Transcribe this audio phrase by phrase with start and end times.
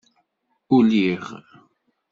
[0.75, 1.25] Uliɣ.